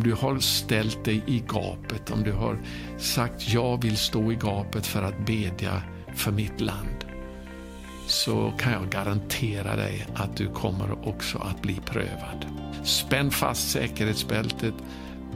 [0.00, 2.58] om du har ställt dig i gapet, om du har
[2.98, 5.82] sagt jag vill stå i gapet för att bedja
[6.14, 7.04] för mitt land,
[8.06, 12.46] så kan jag garantera dig att du kommer också att bli prövad.
[12.84, 14.74] Spänn fast säkerhetsbältet,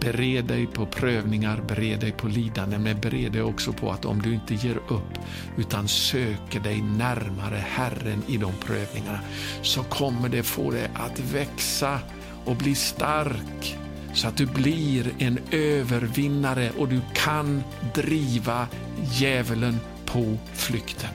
[0.01, 4.23] bered dig på prövningar, bered dig på lidande, men bered dig också på att om
[4.23, 5.19] du inte ger upp
[5.57, 9.21] utan söker dig närmare Herren i de prövningarna,
[9.63, 11.99] så kommer det få dig att växa
[12.45, 13.79] och bli stark
[14.15, 17.63] så att du blir en övervinnare och du kan
[17.95, 18.69] driva
[19.13, 21.11] djävulen på flykten.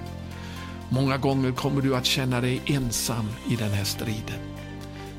[0.90, 4.40] Många gånger kommer du att känna dig ensam i den här striden.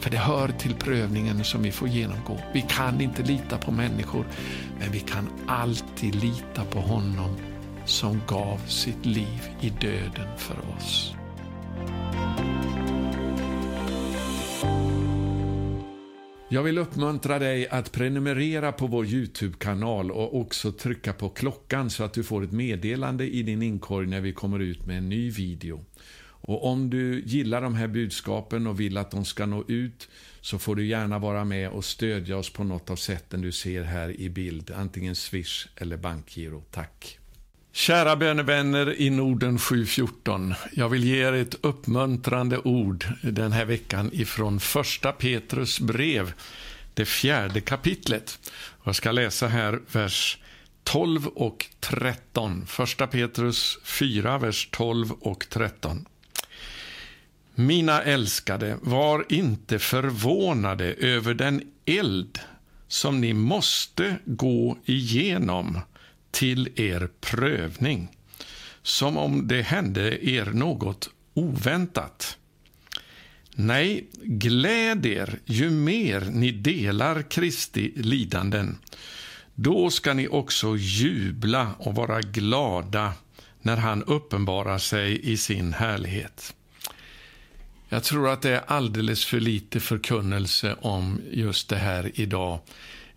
[0.01, 2.39] För det hör till prövningen som vi får genomgå.
[2.53, 4.27] Vi kan inte lita på människor,
[4.79, 7.37] men vi kan alltid lita på honom
[7.85, 11.15] som gav sitt liv i döden för oss.
[16.53, 22.05] Jag vill uppmuntra dig att prenumerera på vår Youtube-kanal och också trycka på klockan så
[22.05, 25.31] att du får ett meddelande i din inkorg när vi kommer ut med en ny
[25.31, 25.85] video.
[26.23, 30.09] Och om du gillar de här budskapen och vill att de ska nå ut
[30.41, 33.83] så får du gärna vara med och stödja oss på något av sätten du ser
[33.83, 36.65] här i bild, antingen Swish eller bankgiro.
[36.71, 37.20] Tack!
[37.73, 40.55] Kära bönevänner i Norden 714.
[40.73, 46.33] Jag vill ge er ett uppmuntrande ord den här veckan ifrån första Petrus brev,
[46.95, 48.39] det fjärde kapitlet.
[48.85, 50.39] Jag ska läsa här vers
[50.85, 52.67] 12 och 13.
[52.67, 56.07] Första Petrus 4, vers 12 och 13.
[57.55, 62.39] Mina älskade, var inte förvånade över den eld
[62.89, 65.81] som ni måste gå igenom
[66.31, 68.09] till er prövning,
[68.83, 72.37] som om det hände er något oväntat.
[73.55, 78.79] Nej, gläd er ju mer ni delar Kristi lidanden.
[79.55, 83.13] Då ska ni också jubla och vara glada
[83.63, 86.55] när han uppenbarar sig i sin härlighet.
[87.89, 92.61] Jag tror att det är alldeles för lite förkunnelse om just det här idag.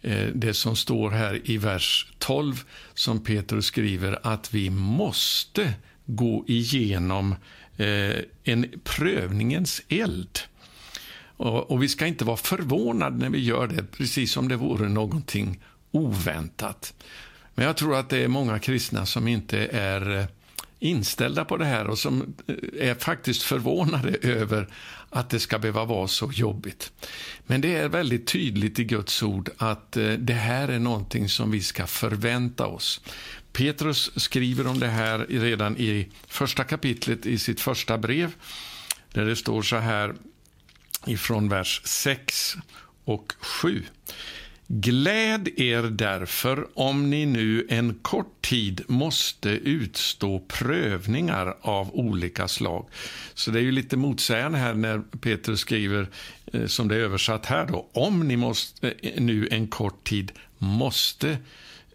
[0.03, 5.74] Eh, det som står här i vers 12 som Petrus skriver att vi måste
[6.06, 7.36] gå igenom
[7.78, 10.40] eh, en prövningens eld.
[11.38, 15.59] Och, vi ska inte vara förvånade när vi gör det, precis som det vore någonting
[15.92, 16.94] oväntat.
[17.56, 20.25] Men jag tror att det är många kristna som inte är eh,
[20.80, 22.36] inställda på det här och som
[22.80, 24.68] är faktiskt förvånade över
[25.13, 26.91] att det ska behöva vara så jobbigt.
[27.46, 31.51] Men det är väldigt tydligt i Guds ord att eh, det här är någonting som
[31.51, 33.01] vi ska förvänta oss.
[33.51, 38.31] Petrus skriver om det här redan i första kapitlet i sitt första brev,
[39.13, 40.16] där det står så här
[41.06, 42.56] ifrån vers 6
[43.06, 43.84] och 7.
[44.68, 52.88] Gläd er därför om ni nu en kort tid måste utstå prövningar av olika slag.
[53.34, 56.07] Så det är ju lite motsägande här när Petrus skriver,
[56.53, 60.31] eh, som det är översatt här då, om ni måste, eh, nu en kort tid
[60.57, 61.38] måste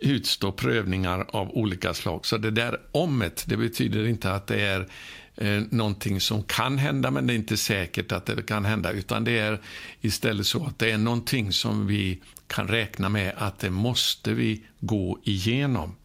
[0.01, 2.27] utstå prövningar av olika slag.
[2.27, 4.89] Så det där omet, det betyder inte att det är
[5.37, 9.25] eh, någonting som kan hända, men det är inte säkert att det kan hända, utan
[9.25, 9.61] det är
[10.01, 12.19] istället så att det är någonting som vi
[12.49, 15.97] kan räkna med att det måste vi gå igenom.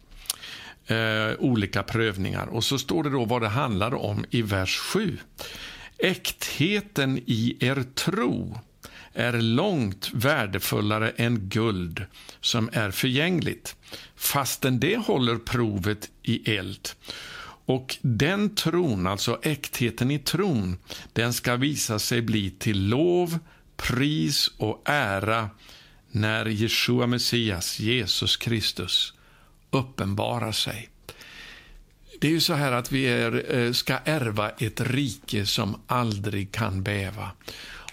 [0.86, 2.46] Eh, olika prövningar.
[2.46, 5.18] Och så står det då vad det handlar om i vers 7.
[5.98, 8.58] Äktheten i er tro
[9.12, 12.06] är långt värdefullare än guld
[12.40, 13.76] som är förgängligt,
[14.16, 16.88] fastän det håller provet i eld.
[17.66, 20.76] Och den tron, alltså äktheten i tron,
[21.12, 23.38] den ska visa sig bli till lov,
[23.76, 25.50] pris och ära
[26.14, 29.14] när Jeshua Messias, Jesus Kristus,
[29.70, 30.88] uppenbarar sig.
[32.20, 36.52] Det är ju så här att vi är, eh, ska ärva ett rike som aldrig
[36.52, 37.30] kan bäva.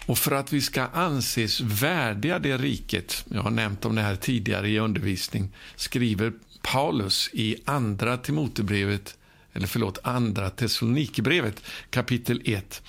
[0.05, 4.15] Och för att vi ska anses värdiga det riket, jag har nämnt om det här
[4.15, 9.17] tidigare i undervisning, skriver Paulus i andra Timotebrevet,
[9.53, 12.81] eller förlåt, andra Thessalonikerbrevet kapitel 1,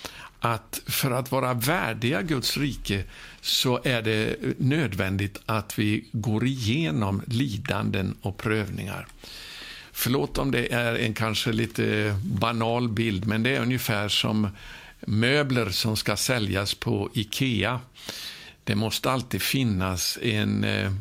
[0.44, 3.05] att för att vara värdiga Guds rike
[3.41, 9.06] så är det nödvändigt att vi går igenom lidanden och prövningar.
[9.93, 14.49] Förlåt om det är en kanske lite banal bild, men det är ungefär som
[15.00, 17.81] möbler som ska säljas på Ikea.
[18.65, 20.93] Det måste alltid finnas en eh,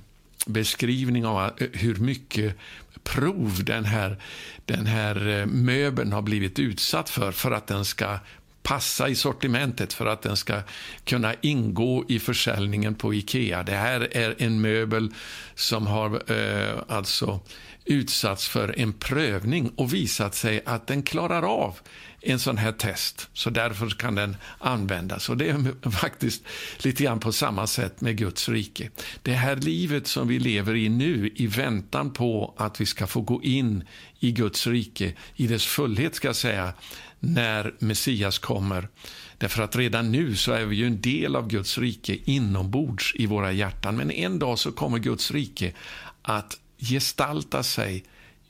[0.45, 2.57] beskrivning av hur mycket
[3.03, 4.17] prov den här,
[4.65, 8.19] den här eh, möbeln har blivit utsatt för, för att den ska
[8.63, 10.61] passa i sortimentet för att den ska
[11.05, 13.63] kunna ingå i försäljningen på Ikea.
[13.63, 15.13] Det här är en möbel
[15.55, 17.39] som har eh, alltså
[17.85, 21.79] utsatts för en prövning och visat sig att den klarar av
[22.21, 23.29] en sån här test.
[23.33, 25.29] Så därför kan den användas.
[25.29, 26.43] Och Det är faktiskt
[26.77, 28.89] lite grann på samma sätt med Guds rike.
[29.21, 33.21] Det här livet som vi lever i nu i väntan på att vi ska få
[33.21, 33.83] gå in
[34.19, 36.73] i Guds rike i dess fullhet, ska jag säga,
[37.21, 38.87] när Messias kommer.
[39.37, 43.25] Därför att redan nu så är vi ju en del av Guds rike inombords i
[43.25, 43.97] våra hjärtan.
[43.97, 45.73] Men en dag så kommer Guds rike
[46.21, 48.03] att gestalta sig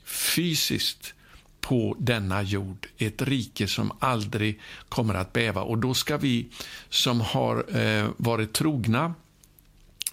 [0.04, 1.14] fysiskt
[1.60, 2.86] på denna jord.
[2.98, 5.62] Ett rike som aldrig kommer att bäva.
[5.62, 6.48] Och då ska vi
[6.88, 9.14] som har eh, varit trogna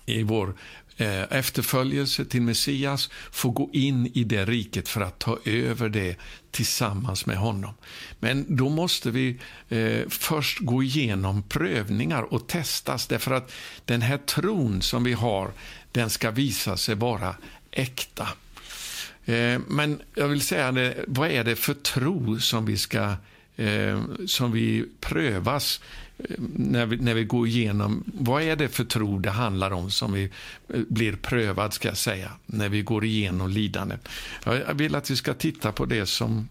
[0.06, 0.54] i vår
[1.00, 6.16] Eh, efterföljelse till Messias få gå in i det riket för att ta över det
[6.52, 7.74] tillsammans med honom.
[8.20, 13.52] Men då måste vi eh, först gå igenom prövningar och testas därför att
[13.86, 15.52] den här tron som vi har,
[15.92, 17.36] den ska visa sig vara
[17.72, 18.28] äkta.
[19.26, 23.16] Eh, men jag vill säga, det, vad är det för tro som vi ska
[23.56, 25.82] eh, som vi prövas
[26.56, 30.14] när vi, när vi går igenom, vad är det för tro det handlar om som
[30.14, 30.24] vi
[30.68, 33.98] eh, blir prövad, ska jag säga, när vi går igenom lidande.
[34.44, 36.50] Jag vill att vi ska titta på det som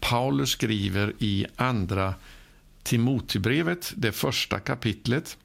[0.00, 2.14] Paulus skriver i andra
[2.82, 5.38] Timotebrevet, det första kapitlet.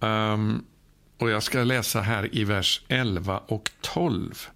[0.00, 0.64] Um,
[1.18, 4.48] och Jag ska läsa här i vers 11 och 12.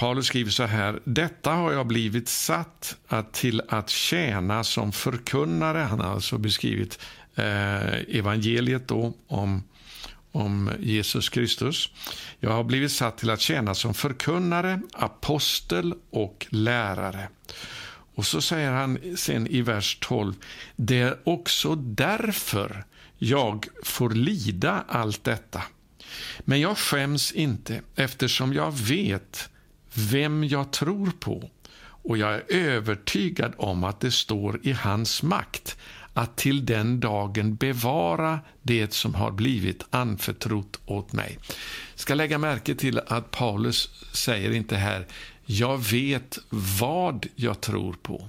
[0.00, 1.00] Paulus skriver så här.
[1.04, 5.78] Detta har jag blivit satt att, till att tjäna som förkunnare.
[5.78, 6.98] Han har alltså beskrivit
[7.34, 9.62] eh, evangeliet då om,
[10.32, 11.90] om Jesus Kristus.
[12.38, 17.28] Jag har blivit satt till att tjäna som förkunnare, apostel och lärare.
[18.14, 20.34] Och så säger han sen i vers 12.
[20.76, 22.84] Det är också därför
[23.18, 25.62] jag får lida allt detta.
[26.40, 29.50] Men jag skäms inte eftersom jag vet
[29.94, 31.50] vem jag tror på
[32.02, 35.76] och jag är övertygad om att det står i hans makt
[36.14, 41.38] att till den dagen bevara det som har blivit anförtrott åt mig.
[41.94, 45.06] ska lägga märke till att Paulus säger inte här
[45.44, 48.28] jag vet vad jag tror på,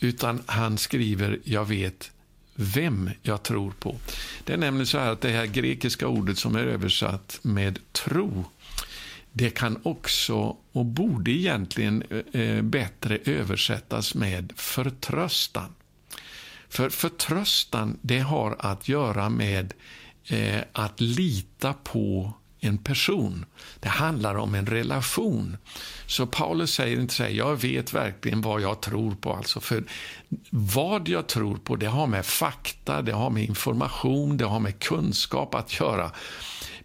[0.00, 2.10] utan han skriver jag vet
[2.54, 3.96] vem jag tror på.
[4.44, 8.44] Det är nämligen så här att det här grekiska ordet som är översatt med tro
[9.32, 15.74] det kan också, och borde egentligen eh, eh, bättre översättas med förtröstan.
[16.68, 19.74] För förtröstan, det har att göra med
[20.26, 23.44] eh, att lita på en person.
[23.80, 25.56] Det handlar om en relation.
[26.06, 29.32] Så Paulus säger inte så här, jag vet verkligen vad jag tror på.
[29.32, 29.84] Alltså för
[30.50, 34.78] vad jag tror på, det har med fakta, det har med information, det har med
[34.78, 36.10] kunskap att göra.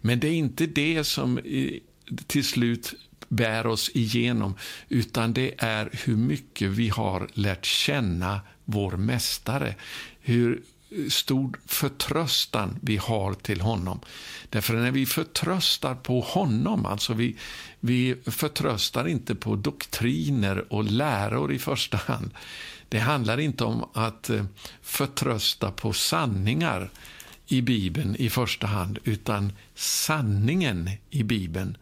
[0.00, 1.38] Men det är inte det som
[2.26, 2.94] till slut
[3.28, 4.54] bär oss igenom,
[4.88, 9.74] utan det är hur mycket vi har lärt känna vår Mästare.
[10.20, 10.62] Hur
[11.08, 14.00] stor förtröstan vi har till honom.
[14.50, 17.36] Därför när vi förtröstar på honom, alltså vi,
[17.80, 22.30] vi förtröstar inte på doktriner och läror i första hand.
[22.88, 24.44] Det handlar inte om att eh,
[24.82, 26.90] förtrösta på sanningar
[27.46, 31.76] i Bibeln i första hand, utan sanningen i Bibeln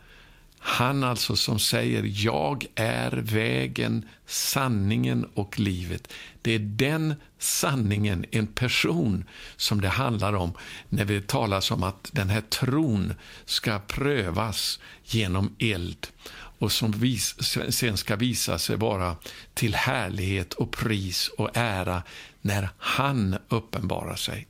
[0.69, 6.13] han alltså som säger jag är vägen, sanningen och livet.
[6.43, 9.25] Det är den sanningen, en person,
[9.57, 10.53] som det handlar om
[10.89, 16.07] när vi talar om att den här tron ska prövas genom eld
[16.59, 17.37] och som vis,
[17.69, 19.17] sen ska visa sig vara
[19.55, 22.03] till härlighet och pris och ära
[22.41, 24.47] när han uppenbarar sig.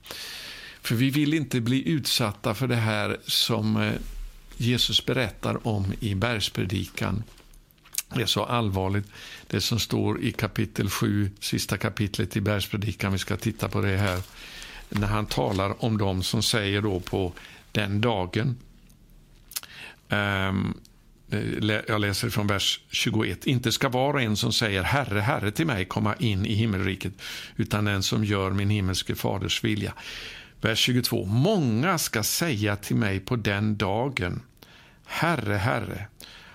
[0.83, 3.93] För vi vill inte bli utsatta för det här som eh,
[4.57, 7.23] Jesus berättar om i bergspredikan.
[8.15, 9.07] Det är så allvarligt,
[9.47, 13.13] det som står i kapitel 7, sista kapitlet i bergspredikan.
[13.13, 14.21] Vi ska titta på det här.
[14.89, 17.33] När han talar om dem som säger då på
[17.73, 18.57] den dagen.
[20.09, 20.75] Um,
[21.89, 23.47] jag läser från vers 21.
[23.47, 27.13] Inte ska var och en som säger Herre, Herre till mig komma in i himmelriket,
[27.57, 29.95] utan den som gör min himmelske faders vilja.
[30.61, 31.25] Vers 22.
[31.25, 34.43] Många ska säga till mig på den dagen,
[35.05, 36.07] Herre, Herre,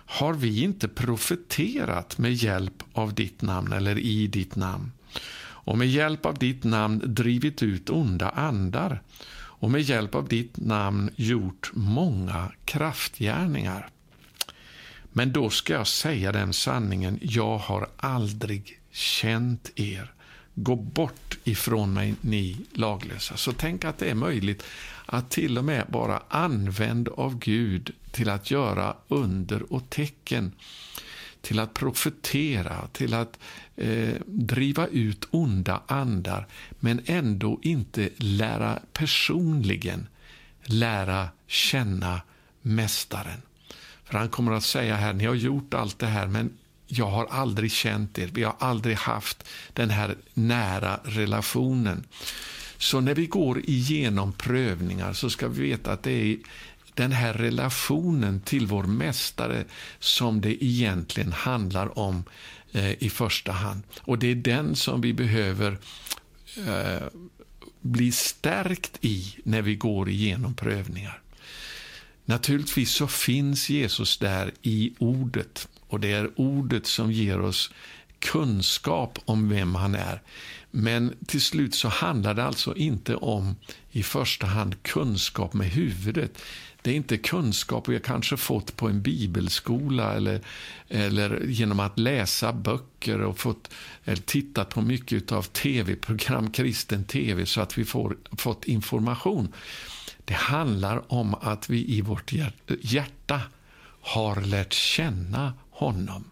[0.06, 4.92] har vi inte profeterat med hjälp av ditt namn eller i ditt namn
[5.44, 9.02] och med hjälp av ditt namn drivit ut onda andar
[9.34, 13.90] och med hjälp av ditt namn gjort många kraftgärningar?
[15.12, 20.12] Men då ska jag säga den sanningen, jag har aldrig känt er.
[20.56, 23.38] Gå bort ifrån mig, ni laglösa.
[23.38, 24.64] Så tänk att det är möjligt
[25.06, 30.52] att till och med vara använd av Gud till att göra under och tecken,
[31.42, 33.40] till att profetera, till att
[33.76, 36.48] eh, driva ut onda andar,
[36.80, 40.08] men ändå inte lära personligen
[40.64, 42.22] lära känna
[42.62, 43.42] Mästaren.
[44.04, 46.58] För han kommer att säga här, ni har gjort allt det här, men
[46.94, 48.30] jag har aldrig känt er.
[48.34, 49.44] Vi har aldrig haft
[49.74, 52.04] den här nära relationen.
[52.78, 56.38] Så när vi går igenom prövningar så ska vi veta att det är
[56.94, 59.64] den här relationen till vår mästare
[60.00, 62.24] som det egentligen handlar om
[62.72, 63.84] eh, i första hand.
[64.02, 65.78] Och det är den som vi behöver
[66.68, 67.08] eh,
[67.82, 71.22] bli stärkt i när vi går igenom prövningar.
[72.26, 77.72] Naturligtvis så finns Jesus där i ordet och det är ordet som ger oss
[78.20, 80.22] kunskap om vem han är.
[80.72, 83.56] Men till slut så handlar det alltså inte om
[83.92, 86.42] i första hand kunskap med huvudet.
[86.82, 90.42] Det är inte kunskap vi har kanske fått på en bibelskola eller,
[90.88, 93.70] eller genom att läsa böcker och fått,
[94.06, 99.54] eller tittat på mycket av tv-program, kristen tv, så att vi får, fått information.
[100.26, 102.32] Det handlar om att vi i vårt
[102.82, 103.42] hjärta
[104.02, 106.24] har lärt känna honom.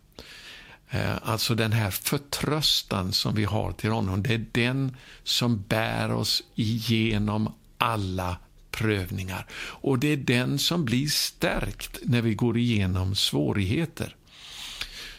[0.90, 6.12] Eh, alltså den här förtröstan som vi har till honom, det är den som bär
[6.12, 8.38] oss igenom alla
[8.72, 9.46] prövningar.
[9.82, 14.16] Och det är den som blir stärkt när vi går igenom svårigheter.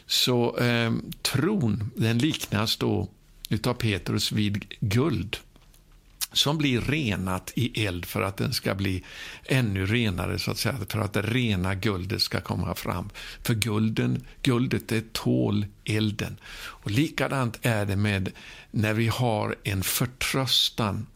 [0.07, 3.09] Så eh, tron, den liknas då
[3.49, 5.37] utav Petrus vid guld
[6.33, 9.05] som blir renat i eld för att den ska bli
[9.45, 13.11] ännu renare, så att säga, för att det rena guldet ska komma fram.
[13.43, 16.37] För gulden, guldet det tål elden.
[16.53, 18.33] Och likadant är det med
[18.71, 21.07] när vi har en förtröstan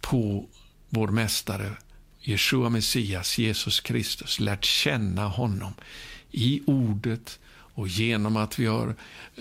[0.00, 0.48] på
[0.88, 1.72] vår Mästare,
[2.20, 5.72] Jeshua Messias, Jesus Kristus, lärt känna honom
[6.30, 7.38] i ordet
[7.80, 8.94] och genom att vi har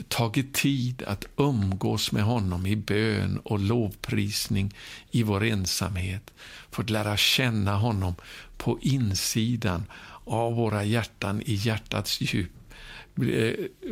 [0.08, 4.74] tagit tid att umgås med honom i bön och lovprisning
[5.12, 6.34] i vår ensamhet,
[6.72, 8.16] fått lära känna honom
[8.58, 9.84] på insidan
[10.26, 12.52] av våra hjärtan i hjärtats djup.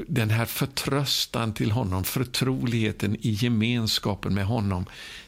[0.07, 4.85] Den här förtröstan till honom, förtroligheten i gemenskapen med honom,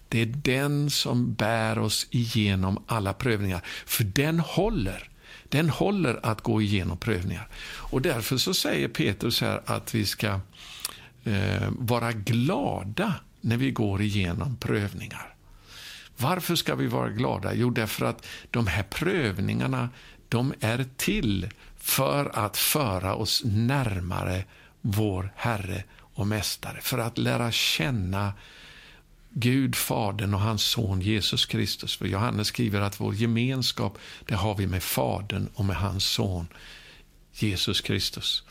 [0.10, 5.09] det är den som bär oss igenom alla prövningar, för den håller
[5.50, 7.48] den håller att gå igenom prövningar.
[7.76, 10.40] Och därför så säger Petrus här att vi ska
[11.24, 15.34] eh, vara glada när vi går igenom prövningar.
[16.18, 17.54] Varför ska vi vara glada?
[17.54, 19.90] Jo, därför att de här prövningarna
[20.30, 24.44] de är till för att föra oss närmare
[24.82, 28.34] vår Herre och Mästare, för att lära känna
[29.30, 31.98] Gud, Fadern och hans son Jesus Kristus.
[31.98, 36.48] För Johannes skriver att vår gemenskap det har vi med Fadern och med hans son
[37.34, 38.44] Jesus Kristus.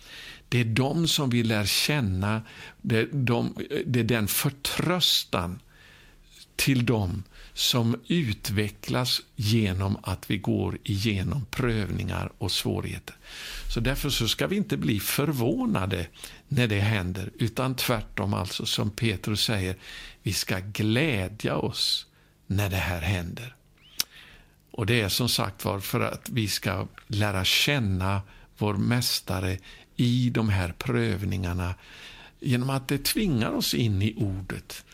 [0.49, 2.43] Det är de som vi lär känna,
[2.83, 3.55] det är, de,
[3.87, 5.61] det är den förtröstan
[6.57, 7.23] till dem
[7.59, 13.17] som utvecklas genom att vi går igenom prövningar och svårigheter.
[13.75, 16.07] Så därför så ska vi inte bli förvånade
[16.49, 19.77] när det händer, utan tvärtom, alltså som Petrus säger,
[20.23, 22.07] vi ska glädja oss
[22.47, 23.55] när det här händer.
[24.71, 28.23] Och det är som sagt var för att vi ska lära känna
[28.59, 29.59] vår Mästare
[29.97, 31.75] i de här prövningarna
[32.41, 34.85] genom att det tvingar oss in i ordet.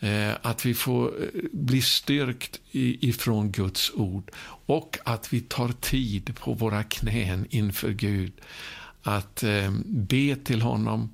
[0.00, 4.30] Eh, att vi får eh, bli styrkt ifrån Guds ord.
[4.66, 8.32] Och att vi tar tid på våra knän inför Gud.
[9.02, 11.12] Att eh, be till honom,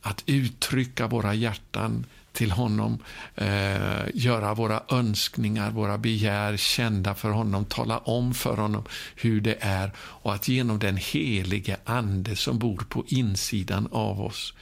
[0.00, 2.98] att uttrycka våra hjärtan till honom,
[3.34, 8.84] eh, göra våra önskningar, våra begär kända för honom, tala om för honom
[9.16, 9.90] hur det är.
[9.96, 14.54] Och att genom den helige Ande som bor på insidan av oss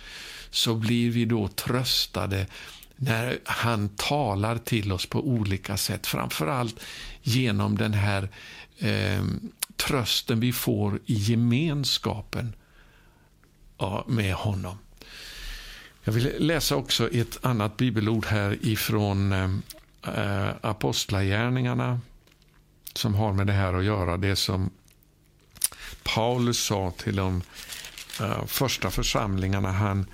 [0.51, 2.47] så blir vi då tröstade
[3.03, 6.07] när han talar till oss på olika sätt.
[6.07, 6.81] Framförallt
[7.23, 8.29] genom den här
[8.79, 9.25] eh,
[9.77, 12.53] trösten vi får i gemenskapen
[14.07, 14.79] med honom.
[16.05, 19.63] Jag vill läsa också ett annat bibelord här ifrån ehm,
[20.07, 22.01] eh, Apostlagärningarna
[22.95, 24.17] som har med det här att göra.
[24.17, 24.71] Det som
[26.03, 27.43] Paulus sa till de
[28.21, 30.07] eh, första församlingarna han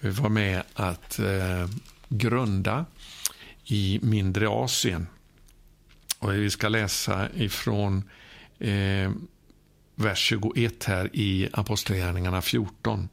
[0.00, 1.66] var med att eh,
[2.12, 2.86] grunda
[3.64, 5.06] i mindre Asien.
[6.18, 8.10] Och vi ska läsa ifrån
[8.58, 9.10] eh,
[9.94, 13.08] vers 21 här i Apostlagärningarna 14.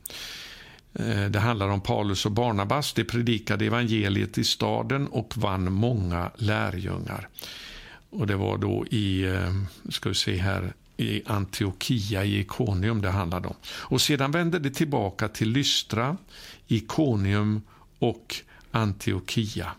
[0.94, 2.94] Eh, det handlar om Paulus och Barnabas.
[2.94, 7.27] De predikade evangeliet i staden och vann många lärjungar.
[8.10, 9.53] Och Det var då i, eh,
[9.89, 13.56] ska vi se här, i Antiochia i Ikonium det handlade om.
[13.65, 16.18] Och sedan vände det tillbaka till Lystra,
[16.68, 17.62] Ikonium
[18.00, 18.36] och
[18.71, 19.71] Antiochia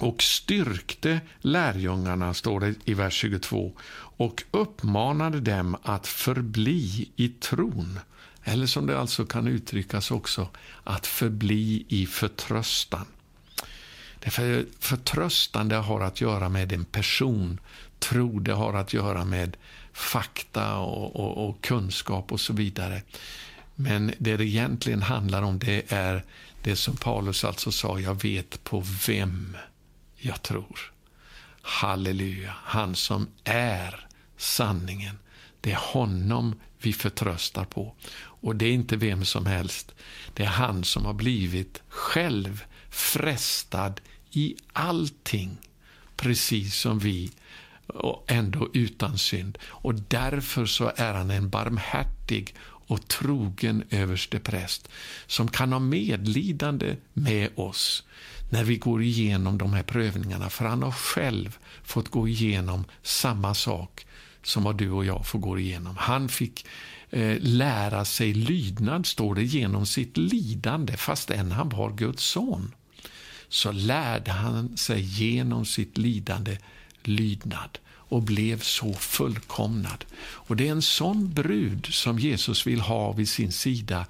[0.00, 8.00] och styrkte lärjungarna, står det i vers 22, och uppmanade dem att förbli i tron.
[8.44, 10.48] Eller som det alltså kan uttryckas också,
[10.84, 13.06] att förbli i förtröstan.
[14.18, 17.60] Därför förtröstan det har att göra med en person,
[17.98, 19.56] tro det har att göra med
[19.92, 23.02] fakta och, och, och kunskap och så vidare.
[23.74, 26.24] Men det det egentligen handlar om det är
[26.62, 29.56] det som Paulus alltså sa, jag vet på vem
[30.16, 30.92] jag tror.
[31.62, 35.18] Halleluja, han som är sanningen.
[35.60, 37.94] Det är honom vi förtröstar på.
[38.20, 39.94] Och det är inte vem som helst.
[40.34, 44.00] Det är han som har blivit själv frestad
[44.30, 45.58] i allting,
[46.16, 47.32] precis som vi,
[47.86, 49.58] och ändå utan synd.
[49.64, 52.54] Och därför så är han en barmhärtig
[52.90, 54.88] och trogen överstepräst
[55.26, 58.04] som kan ha medlidande med oss
[58.50, 60.50] när vi går igenom de här prövningarna.
[60.50, 64.06] För han har själv fått gå igenom samma sak
[64.42, 65.96] som vad du och jag får gå igenom.
[65.96, 66.66] Han fick
[67.10, 72.74] eh, lära sig lydnad, står det, genom sitt lidande, fastän han var Guds son.
[73.48, 76.58] Så lärde han sig genom sitt lidande
[77.02, 77.78] lydnad
[78.10, 80.04] och blev så fullkomnad.
[80.20, 84.06] Och Det är en sån brud som Jesus vill ha vid sin sida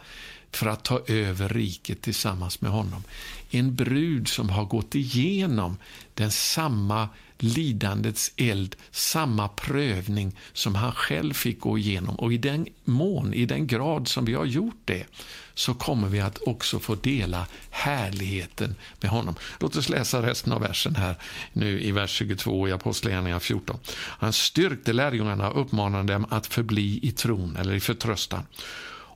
[0.53, 3.05] för att ta över riket tillsammans med honom.
[3.51, 5.77] En brud som har gått igenom
[6.15, 7.09] den samma
[7.43, 12.15] lidandets eld, samma prövning som han själv fick gå igenom.
[12.15, 15.07] Och i den mån, i den grad som vi har gjort det,
[15.55, 19.35] så kommer vi att också få dela härligheten med honom.
[19.59, 21.17] Låt oss läsa resten av versen här
[21.53, 23.79] nu i vers 22 i Apostlagärningarna 14.
[23.95, 28.43] Han styrkte lärjungarna och uppmanade dem att förbli i tron, eller i förtröstan.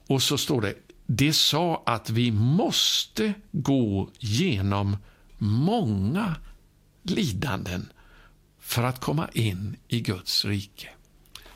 [0.06, 0.74] Och så står det,
[1.06, 4.96] det sa att vi måste gå genom
[5.38, 6.34] många
[7.02, 7.88] lidanden
[8.74, 10.88] för att komma in i Guds rike.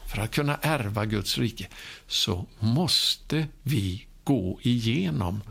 [0.07, 1.69] För att kunna ärva Guds rike
[2.07, 5.43] så måste vi gå igenom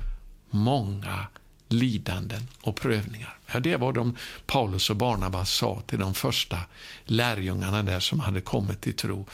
[0.50, 1.28] många
[1.68, 3.38] lidanden och prövningar.
[3.54, 6.60] Ja, det var de Paulus och Barnabas sa till de första
[7.06, 9.26] lärjungarna där som hade kommit till tro.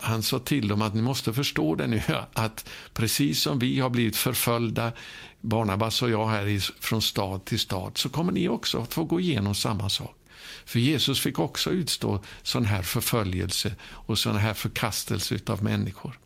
[0.00, 2.02] Han sa till dem att ni måste förstå det nu
[2.32, 4.92] att precis som vi har blivit förföljda,
[5.40, 9.20] Barnabas och jag här från stad till stad, så kommer ni också att få gå
[9.20, 10.19] igenom samma sak.
[10.64, 16.18] För Jesus fick också utstå sån här förföljelse och sån här förkastelse av människor.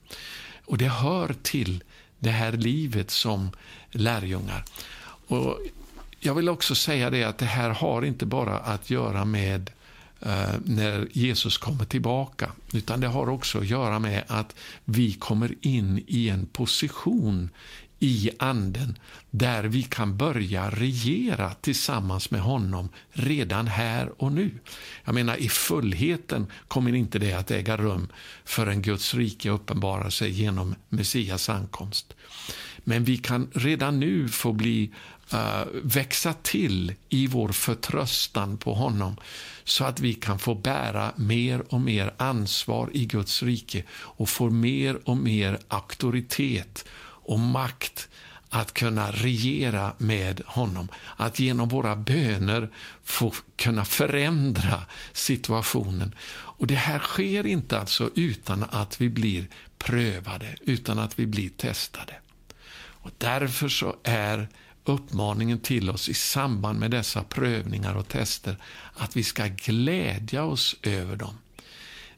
[0.65, 1.83] Och det hör till
[2.19, 3.51] det här livet som
[3.91, 4.65] lärjungar.
[5.27, 5.59] Och
[6.21, 9.71] jag vill också säga det att det här har inte bara att göra med
[10.21, 15.55] eh, när Jesus kommer tillbaka, utan det har också att göra med att vi kommer
[15.61, 17.51] in i en position
[18.05, 18.99] i anden
[19.31, 24.51] där vi kan börja regera tillsammans med honom redan här och nu.
[25.05, 28.09] Jag menar, i fullheten kommer inte det att äga rum
[28.45, 32.15] förrän Guds rike uppenbarar sig genom Messias ankomst.
[32.79, 34.91] Men vi kan redan nu få bli
[35.35, 39.17] uh, växa till i vår förtröstan på honom
[39.65, 44.51] så att vi kan få bära mer och mer ansvar i Guds rike och få
[44.51, 46.85] mer och mer auktoritet
[47.25, 48.09] och makt
[48.49, 50.89] att kunna regera med honom.
[51.17, 52.71] Att genom våra böner
[53.05, 54.83] få kunna förändra
[55.13, 56.15] situationen.
[56.31, 59.47] Och Det här sker inte alltså utan att vi blir
[59.79, 62.15] prövade, utan att vi blir testade.
[62.77, 64.49] Och Därför så är
[64.85, 68.57] uppmaningen till oss i samband med dessa prövningar och tester
[68.95, 71.39] att vi ska glädja oss över dem.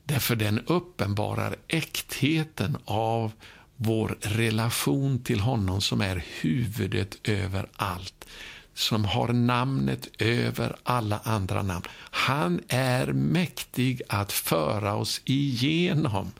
[0.04, 3.32] Därför den uppenbarar äktheten av
[3.76, 8.26] vår relation till honom som är huvudet över allt
[8.74, 11.84] som har namnet över alla andra namn.
[12.10, 16.32] Han är mäktig att föra oss igenom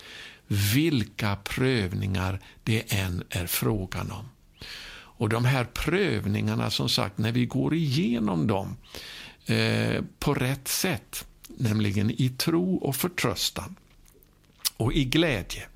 [0.47, 4.29] vilka prövningar det än är frågan om.
[5.19, 8.77] Och de här prövningarna, som sagt, när vi går igenom dem
[9.47, 13.77] eh, på rätt sätt, nämligen i tro och förtröstan
[14.77, 15.67] och i glädje,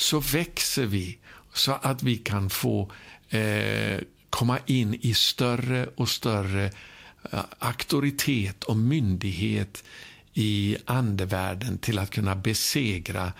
[0.00, 1.18] så växer vi
[1.54, 2.92] så att vi kan få
[3.28, 6.70] eh, komma in i större och större
[7.32, 9.84] eh, auktoritet och myndighet
[10.34, 13.32] i andevärlden till att kunna besegra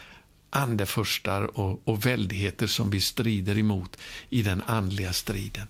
[0.50, 3.96] andefurstar och, och väldigheter som vi strider emot
[4.30, 5.66] i den andliga striden.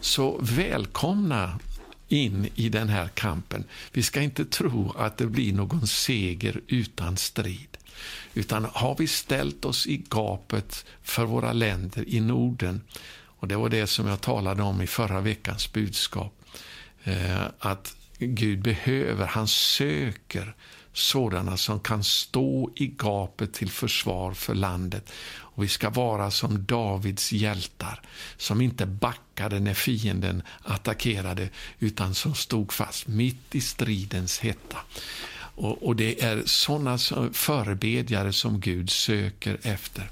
[0.00, 1.58] Så välkomna
[2.08, 3.64] in i den här kampen.
[3.92, 7.76] Vi ska inte tro att det blir någon seger utan strid.
[8.34, 12.80] Utan har vi ställt oss i gapet för våra länder i Norden,
[13.40, 16.34] och det var det som jag talade om i förra veckans budskap,
[17.04, 20.54] eh, att Gud behöver, han söker
[20.92, 25.12] sådana som kan stå i gapet till försvar för landet.
[25.60, 28.02] Och Vi ska vara som Davids hjältar,
[28.36, 34.78] som inte backade när fienden attackerade, utan som stod fast mitt i stridens hetta.
[35.54, 36.98] Och, och Det är sådana
[37.32, 40.10] förebedjare som Gud söker efter.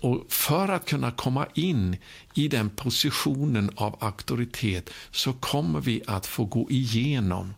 [0.00, 1.96] Och För att kunna komma in
[2.34, 7.54] i den positionen av auktoritet så kommer vi att få gå igenom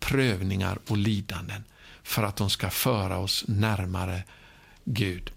[0.00, 1.64] prövningar och lidanden
[2.02, 4.22] för att de ska föra oss närmare
[4.84, 5.30] Gud.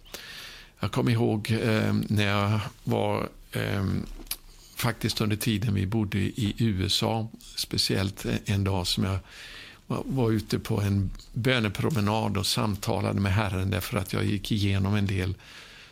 [0.80, 3.86] Jag kommer ihåg eh, när jag var eh,
[4.76, 9.20] faktiskt under tiden vi bodde i USA, speciellt en dag som jag
[10.06, 15.08] var ute på en bönepromenad och samtalade med Herren därför att jag gick igenom en
[15.08, 15.36] del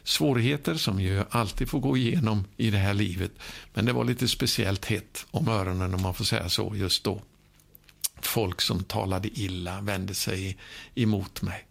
[0.03, 3.31] svårigheter som jag alltid får gå igenom i det här livet.
[3.73, 7.21] Men det var lite speciellt hett om öronen om man får säga så just då.
[8.21, 10.57] Folk som talade illa vände sig
[10.95, 11.65] emot mig.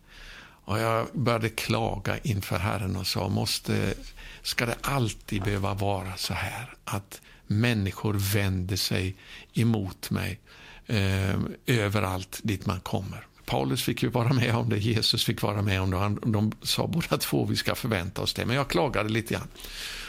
[0.64, 3.94] Och jag började klaga inför Herren och sa, måste,
[4.42, 9.16] ska det alltid behöva vara så här att människor vänder sig
[9.54, 10.40] emot mig
[10.88, 13.26] eh, överallt dit man kommer?
[13.44, 15.96] Paulus fick ju vara med om det, Jesus fick vara med om det.
[15.96, 18.46] Han, de sa båda två vi ska förvänta oss det.
[18.46, 19.48] Men jag klagade lite grann.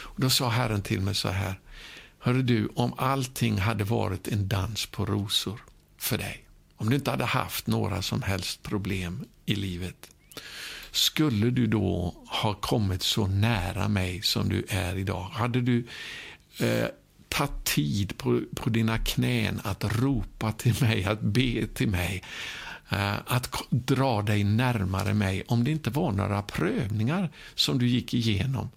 [0.02, 1.60] Och då sa Herren till mig så här.
[2.18, 5.60] Hörru du, om allting hade varit en dans på rosor
[5.98, 6.44] för dig,
[6.76, 10.10] om du inte hade haft några som helst problem i livet,
[10.90, 15.30] skulle du då ha kommit så nära mig som du är idag?
[15.32, 15.86] Hade du
[16.58, 16.86] eh,
[17.30, 22.22] Ta tid på, på dina knän att ropa till mig, att be till mig,
[22.90, 28.14] eh, att dra dig närmare mig om det inte var några prövningar som du gick
[28.14, 28.70] igenom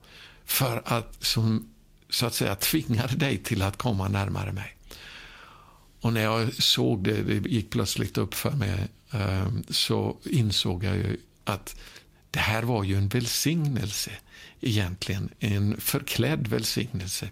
[0.46, 1.70] för att, som
[2.10, 4.78] så att säga tvingade dig till att komma närmare mig.
[6.02, 10.96] Och när jag såg det, det gick plötsligt upp för mig, eh, så insåg jag
[10.96, 11.76] ju att
[12.32, 14.12] det här var ju en välsignelse
[14.62, 17.30] egentligen, en förklädd välsignelse.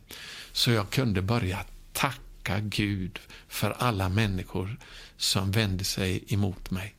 [0.52, 4.78] Så jag kunde börja tacka Gud för alla människor
[5.18, 6.96] som vände sig emot mig.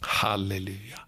[0.00, 1.00] Halleluja.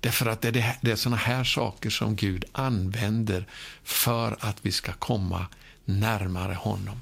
[0.00, 3.46] Därför att det är, det är såna här saker som Gud använder
[3.82, 5.46] för att vi ska komma
[5.84, 7.00] närmare honom.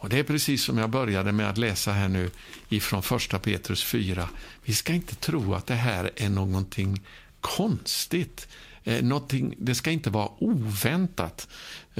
[0.00, 2.30] Och Det är precis som jag började med att läsa här nu
[2.68, 4.28] ifrån första Petrus 4.
[4.64, 7.02] Vi ska inte tro att det här är någonting
[7.40, 8.48] konstigt.
[8.84, 11.48] Eh, någonting, det ska inte vara oväntat.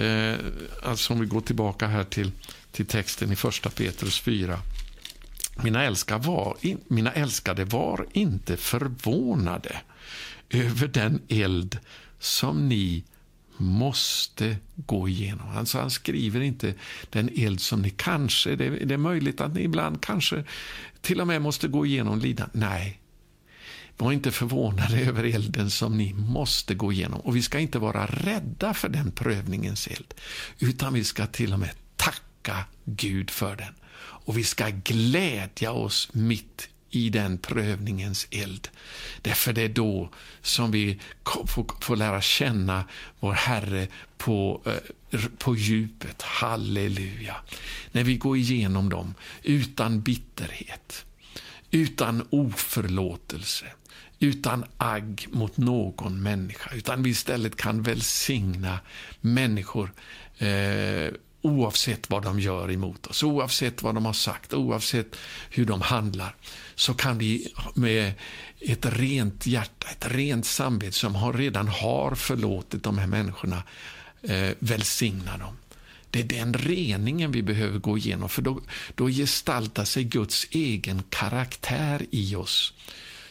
[0.01, 0.39] Eh,
[0.83, 2.33] alltså om vi går tillbaka här till,
[2.73, 4.59] till texten i första Petrus 4.
[5.63, 6.57] Mina, älskar var,
[6.89, 9.81] mina älskade var inte förvånade
[10.51, 11.79] över den eld
[12.19, 13.05] som ni
[13.57, 15.57] måste gå igenom.
[15.57, 16.75] Alltså han skriver inte
[17.11, 20.45] den eld som ni kanske, det, det är möjligt att ni ibland kanske
[21.01, 22.53] till och med måste gå igenom lidande.
[22.53, 23.01] Nej,
[24.01, 27.21] var inte förvånade över elden som ni måste gå igenom.
[27.21, 30.15] Och vi ska inte vara rädda för den prövningens eld,
[30.59, 33.75] utan vi ska till och med tacka Gud för den.
[34.01, 38.69] Och vi ska glädja oss mitt i den prövningens eld.
[39.23, 40.11] Därför det är då
[40.43, 41.01] som vi
[41.47, 42.85] får, får lära känna
[43.21, 46.23] vår Herre på, eh, på djupet.
[46.23, 47.37] Halleluja.
[47.93, 51.05] När vi går igenom dem utan bitterhet,
[51.71, 53.67] utan oförlåtelse,
[54.21, 58.81] utan agg mot någon människa, utan vi istället kan välsigna
[59.21, 59.93] människor
[60.39, 65.17] eh, oavsett vad de gör emot oss, oavsett vad de har sagt, oavsett
[65.51, 66.35] hur de handlar,
[66.75, 68.13] så kan vi med
[68.61, 73.63] ett rent hjärta, ett rent samvete som har, redan har förlåtit de här människorna,
[74.23, 75.57] eh, välsigna dem.
[76.11, 78.61] Det är den reningen vi behöver gå igenom, för då,
[78.95, 82.73] då gestaltar sig Guds egen karaktär i oss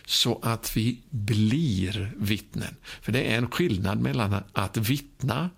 [0.09, 2.75] så att vi blir vittnen.
[3.01, 5.49] För det är en skillnad mellan att vittna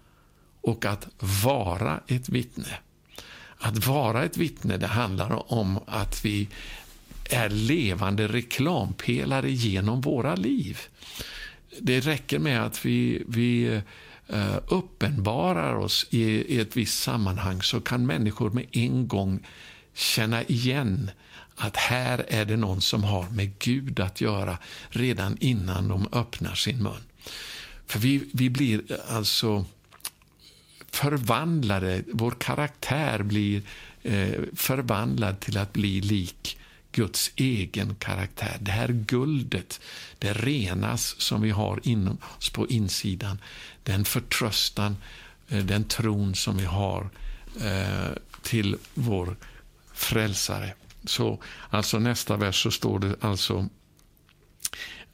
[0.61, 1.07] och att
[1.43, 2.77] vara ett vittne.
[3.57, 6.47] Att vara ett vittne det handlar om att vi
[7.29, 10.79] är levande reklampelare genom våra liv.
[11.79, 13.81] Det räcker med att vi, vi
[14.27, 19.47] eh, uppenbarar oss i, i ett visst sammanhang så kan människor med en gång
[19.93, 21.12] känna igen
[21.56, 24.58] att här är det någon som har med Gud att göra
[24.89, 27.04] redan innan de öppnar sin mun.
[27.88, 29.65] För vi, vi blir eh, alltså
[30.91, 33.62] förvandlade, vår karaktär blir
[34.04, 36.58] eh, förvandlad till att bli lik
[36.91, 38.58] Guds egen karaktär.
[38.60, 39.80] Det här guldet,
[40.19, 43.41] det renas som vi har inom oss på insidan.
[43.84, 44.97] Den förtröstan,
[45.49, 47.10] eh, den tron som vi har
[47.62, 49.36] eh, till vår
[50.01, 50.73] frälsare.
[51.03, 53.69] Så alltså nästa vers så står det alltså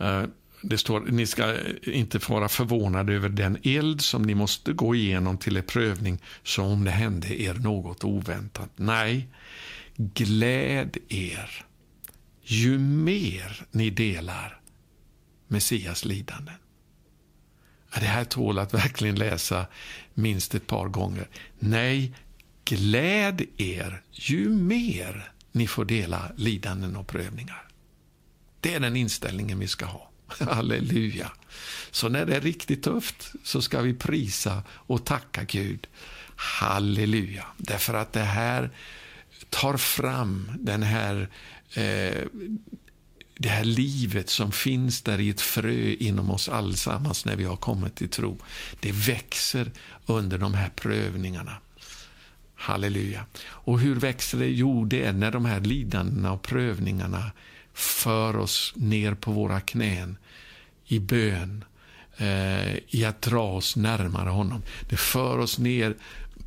[0.02, 0.24] uh,
[0.62, 5.38] det står ni ska inte vara förvånade över den eld som ni måste gå igenom
[5.38, 8.70] till er prövning som om det hände er något oväntat.
[8.76, 9.28] Nej,
[9.96, 11.66] gläd er
[12.44, 14.60] ju mer ni delar
[15.48, 16.56] Messias lidanden.
[17.94, 19.66] Det här tål att verkligen läsa
[20.14, 21.28] minst ett par gånger.
[21.60, 22.14] Nej,
[22.68, 27.68] gläd er ju mer ni får dela lidanden och prövningar.
[28.60, 30.12] Det är den inställningen vi ska ha.
[30.28, 31.32] Halleluja.
[31.92, 35.88] Så när det är riktigt tufft så ska vi prisa och tacka Gud.
[36.36, 37.46] Halleluja.
[37.58, 38.70] Därför att det här
[39.50, 41.30] tar fram den här,
[41.74, 42.24] eh,
[43.38, 47.58] det här livet som finns där i ett frö inom oss allesammans när vi har
[47.58, 48.40] kommit till tro.
[48.80, 49.72] Det växer
[50.06, 51.58] under de här prövningarna.
[52.58, 53.26] Halleluja.
[53.46, 54.48] Och hur växer det?
[54.48, 57.32] Jo, det är när de här lidandena och prövningarna
[57.74, 60.18] för oss ner på våra knän
[60.86, 61.66] i bön,
[62.18, 64.64] eh, i att dra oss närmare honom.
[64.90, 65.96] Det för oss ner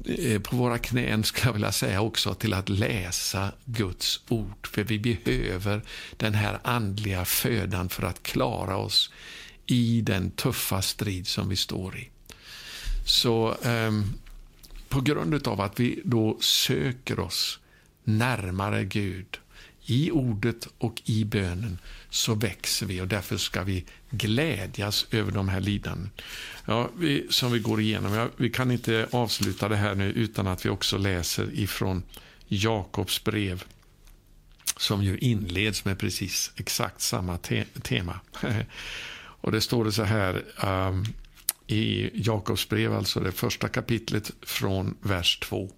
[0.04, 4.66] eh, på våra knän, ska jag vilja säga också, till att läsa Guds ord.
[4.66, 5.82] För vi behöver
[6.16, 9.12] den här andliga födan för att klara oss
[9.66, 12.08] i den tuffa strid som vi står i.
[13.04, 13.90] Så eh,
[14.90, 17.58] på grund av att vi då söker oss
[18.04, 19.38] närmare Gud
[19.86, 21.78] i ordet och i bönen
[22.10, 26.10] så växer vi och därför ska vi glädjas över de här lidanden
[26.66, 28.14] ja, vi, som vi går igenom.
[28.14, 32.02] Ja, vi kan inte avsluta det här nu utan att vi också läser ifrån
[32.48, 33.64] Jakobs brev
[34.76, 38.20] som ju inleds med precis exakt samma te tema.
[39.16, 41.04] och det står det så här um,
[41.70, 45.70] i Jakobs brev, alltså det första kapitlet från vers 2.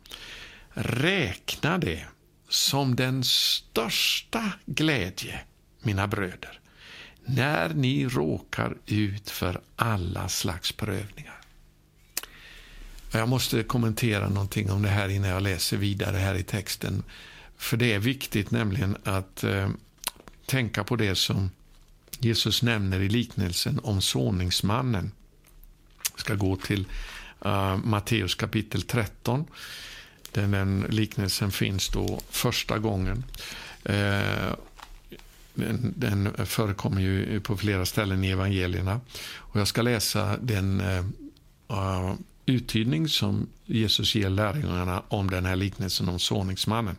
[0.74, 2.04] Räkna det
[2.48, 5.40] som den största glädje,
[5.82, 6.60] mina bröder,
[7.24, 11.40] när ni råkar ut för alla slags prövningar.
[13.12, 17.02] Jag måste kommentera någonting om det här innan jag läser vidare här i texten.
[17.56, 19.68] För det är viktigt nämligen att eh,
[20.46, 21.50] tänka på det som
[22.18, 25.12] Jesus nämner i liknelsen om såningsmannen.
[26.22, 26.86] Jag ska gå till
[27.46, 29.44] uh, Matteus kapitel 13.
[30.32, 33.24] Den, den liknelsen finns då första gången.
[33.88, 34.54] Uh,
[35.54, 39.00] den, den, förekommer ju på flera ställen i evangelierna.
[39.34, 40.80] Och jag ska läsa den
[41.70, 42.14] uh,
[42.46, 46.96] uttydning som Jesus ger lärjungarna om den här liknelsen om såningsmannen.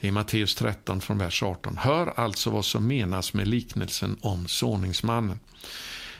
[0.00, 1.76] Det är Matteus 13 från vers 18.
[1.76, 5.38] Hör alltså vad som menas med liknelsen om såningsmannen.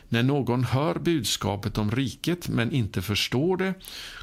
[0.09, 3.75] När någon hör budskapet om riket men inte förstår det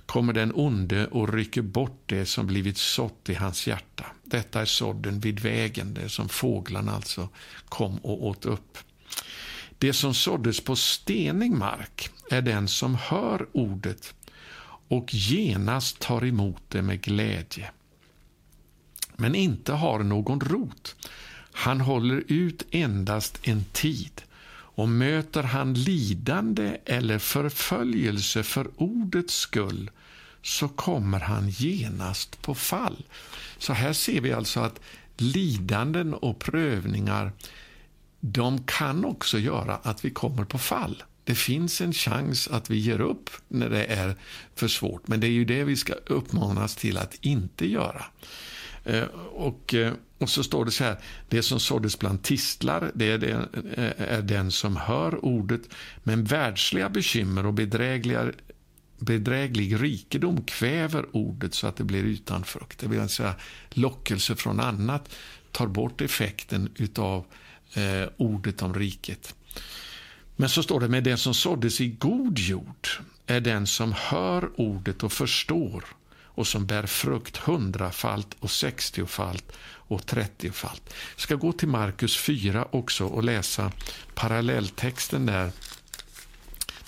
[0.05, 4.05] kommer den onde och rycker bort det som blivit sått i hans hjärta.
[4.23, 7.29] Detta är sådden vid vägen, det som fåglarna alltså
[7.69, 8.77] kom och åt upp.
[9.77, 14.13] Det som såddes på stenig mark är den som hör ordet
[14.87, 17.71] och genast tar emot det med glädje
[19.17, 20.95] men inte har någon rot.
[21.51, 24.21] Han håller ut endast en tid
[24.75, 29.91] och möter han lidande eller förföljelse för ordets skull
[30.41, 33.05] så kommer han genast på fall.
[33.57, 34.79] Så här ser vi alltså att
[35.17, 37.31] lidanden och prövningar
[38.19, 41.03] de kan också göra att vi kommer på fall.
[41.23, 44.15] Det finns en chans att vi ger upp när det är
[44.55, 48.05] för svårt, men det är ju det vi ska uppmanas till att inte göra.
[48.85, 50.97] Eh, och, eh, och så står det så här,
[51.29, 53.31] det som såddes bland tistlar, det är, det
[53.77, 55.61] eh, är den som hör ordet,
[56.03, 58.31] men världsliga bekymmer och bedrägliga
[58.97, 62.79] bedräglig rikedom kväver ordet så att det blir utan frukt.
[62.79, 63.35] Det vill alltså säga
[63.69, 65.09] lockelse från annat
[65.51, 67.25] tar bort effekten utav
[67.73, 69.35] eh, ordet om riket.
[70.35, 72.87] Men så står det med det som såddes i god jord
[73.27, 75.85] är den som hör ordet och förstår
[76.35, 80.93] och som bär frukt hundrafalt och sextiofalt och trettiofalt.
[81.15, 83.71] Jag ska gå till Markus 4 också och läsa
[84.15, 85.51] parallelltexten där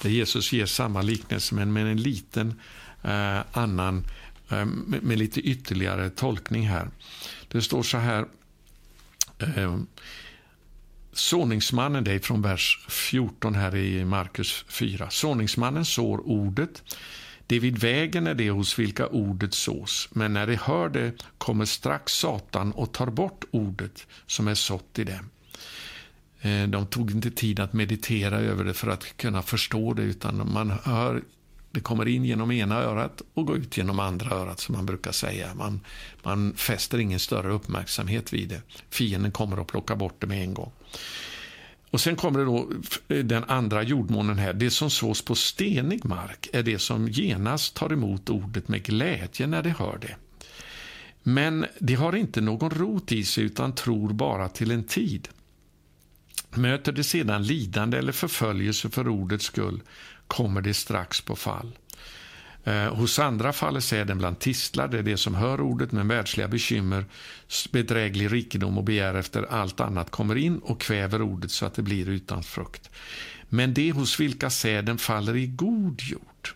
[0.02, 2.62] där Jesus ger samma liknelse men med en liten
[3.04, 4.08] eh, annan,
[4.50, 6.90] eh, med, med, lite ytterligare tolkning här.
[7.48, 8.26] Det står så här,
[9.40, 9.78] eh,
[11.14, 15.10] såningsmannen, det är från vers 14 här i Markus 4.
[15.10, 16.84] Såningsmannen sår ordet.
[17.48, 21.66] Det vid vägen är det hos vilka ordet sås, men när de hör det kommer
[21.66, 25.30] strax Satan och tar bort ordet som är sått i dem.
[26.42, 30.52] Eh, de tog inte tid att meditera över det för att kunna förstå det, utan
[30.54, 31.22] man hör
[31.72, 35.12] det kommer in genom ena örat och går ut genom andra örat, som man brukar
[35.12, 35.54] säga.
[35.56, 35.80] Man,
[36.24, 38.62] man fäster ingen större uppmärksamhet vid det.
[38.90, 40.72] Fienden kommer att plocka bort det med en gång.
[41.92, 42.70] Och Sen kommer det då
[43.08, 44.54] eh, den andra jordmånen här.
[44.54, 49.48] Det som sås på stenig mark är det som genast tar emot ordet med glädje
[49.48, 50.16] när det hör det.
[51.24, 55.28] Men det har inte någon rot i sig utan tror bara till en tid.
[56.50, 59.82] Möter det sedan lidande eller förföljelse för ordets skull
[60.28, 61.78] kommer det strax på fall.
[62.68, 66.48] Eh, hos andra faller säden bland tistlar, det är det som hör ordet, men världsliga
[66.48, 67.06] bekymmer,
[67.72, 71.82] bedräglig rikedom och begär efter allt annat kommer in och kväver ordet så att det
[71.82, 72.90] blir utan frukt.
[73.50, 76.50] Men det hos vilka säden faller i god jord,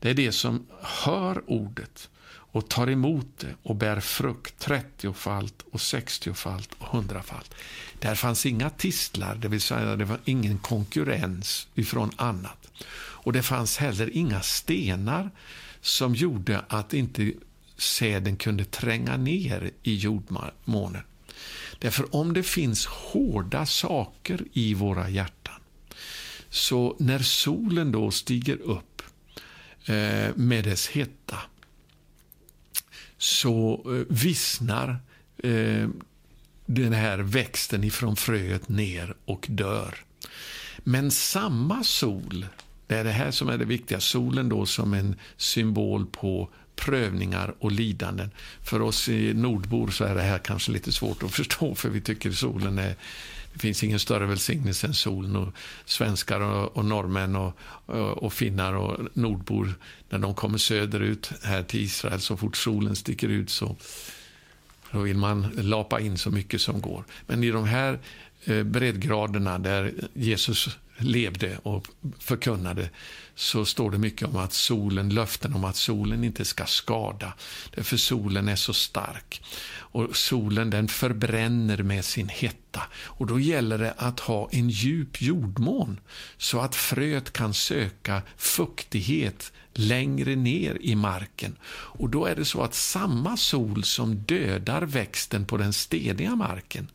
[0.00, 5.80] det är det som hör ordet och tar emot det och bär frukt 30-falt och
[5.80, 7.54] 60-falt och 100-falt.
[7.98, 12.68] Där fanns inga tistlar, det vill säga det var ingen konkurrens ifrån annat.
[13.24, 15.30] Och det fanns heller inga stenar
[15.80, 17.32] som gjorde att inte
[17.76, 21.02] säden kunde tränga ner i jordmånen.
[21.78, 25.60] Därför om det finns hårda saker i våra hjärtan,
[26.50, 29.02] så när solen då stiger upp
[29.86, 31.38] eh, med dess hetta,
[33.18, 34.96] så eh, vissnar
[35.38, 35.88] eh,
[36.66, 39.94] den här växten ifrån fröet ner och dör.
[40.78, 42.46] Men samma sol
[42.86, 44.00] det är det här som är det viktiga.
[44.00, 48.30] Solen då som en symbol på prövningar och lidanden.
[48.62, 52.00] För oss i nordbor så är det här kanske lite svårt att förstå för vi
[52.00, 52.96] tycker solen är
[53.54, 55.36] det finns ingen större välsignelse än solen.
[55.36, 55.48] Och
[55.84, 59.74] svenskar och, och norrmän och, och, och, finnar och nordbor,
[60.08, 63.76] när de kommer söderut här till Israel, så fort solen sticker ut så
[64.90, 67.04] då vill man lapa in så mycket som går.
[67.26, 67.98] Men i de här
[68.44, 71.86] eh, breddgraderna där Jesus levde och
[72.18, 72.90] förkunnade
[73.34, 77.32] så står det mycket om att solen, löften om att solen inte ska skada.
[77.74, 79.42] Därför solen är så stark.
[79.76, 82.82] Och solen den förbränner med sin hetta.
[82.94, 86.00] Och då gäller det att ha en djup jordmån
[86.36, 91.56] så att fröet kan söka fuktighet längre ner i marken.
[91.66, 96.88] Och då är det så att samma sol som dödar växten på den steniga marken,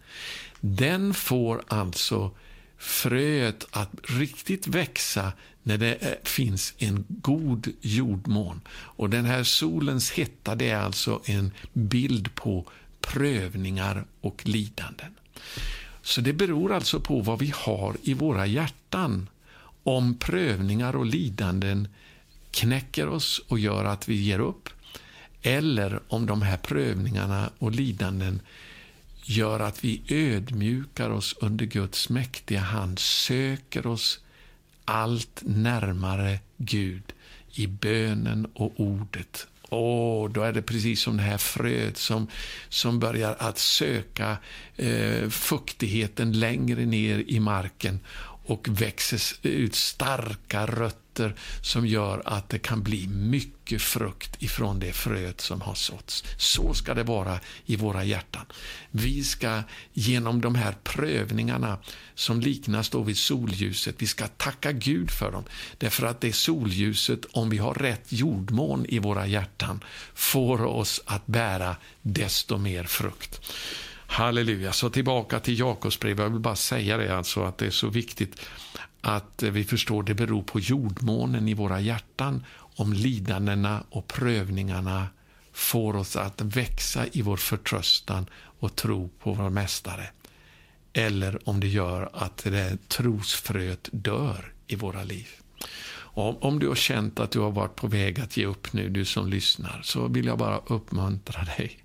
[0.59, 2.31] den får alltså
[2.79, 8.61] fröet att riktigt växa när det finns en god jordmån.
[8.69, 12.65] Och den här solens hetta det är alltså en bild på
[13.01, 15.15] prövningar och lidanden.
[16.01, 19.29] Så det beror alltså på vad vi har i våra hjärtan
[19.83, 21.87] om prövningar och lidanden
[22.51, 24.69] knäcker oss och gör att vi ger upp
[25.41, 28.41] eller om de här prövningarna och lidanden
[29.29, 34.19] gör att vi ödmjukar oss under Guds mäktiga hand, söker oss
[34.85, 37.13] allt närmare Gud
[37.51, 39.47] i bönen och ordet.
[39.61, 42.27] Och då är det precis som det här fröet som,
[42.69, 44.37] som börjar att söka
[44.75, 47.99] eh, fuktigheten längre ner i marken
[48.45, 54.79] och växer ut starka rötter krafter som gör att det kan bli mycket frukt ifrån
[54.79, 56.23] det fröet som har såtts.
[56.37, 58.45] Så ska det vara i våra hjärtan.
[58.91, 61.77] Vi ska genom de här prövningarna
[62.15, 65.43] som liknas då vid solljuset, vi ska tacka Gud för dem.
[65.77, 71.27] Därför att det solljuset, om vi har rätt jordmån i våra hjärtan, får oss att
[71.27, 73.41] bära desto mer frukt.
[74.11, 74.71] Halleluja.
[74.71, 76.23] Så tillbaka till Jakobsbrevet.
[76.23, 78.41] Jag vill bara säga det alltså att det är så viktigt
[79.01, 85.07] att eh, vi förstår det beror på jordmånen i våra hjärtan om lidandena och prövningarna
[85.53, 90.09] får oss att växa i vår förtröstan och tro på vår Mästare.
[90.93, 95.27] Eller om det gör att det trosfröet dör i våra liv.
[95.91, 98.89] Och om du har känt att du har varit på väg att ge upp nu,
[98.89, 101.79] du som lyssnar, så vill jag bara uppmuntra dig.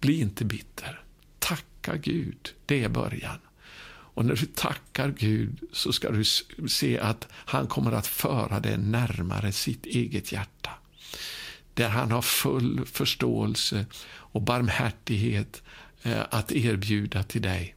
[0.00, 1.00] Bli inte bitter.
[1.38, 3.38] Tacka Gud, det är början.
[4.14, 6.24] Och när du tackar Gud så ska du
[6.68, 10.70] se att han kommer att föra dig närmare sitt eget hjärta.
[11.74, 15.62] Där han har full förståelse och barmhärtighet
[16.02, 17.74] eh, att erbjuda till dig.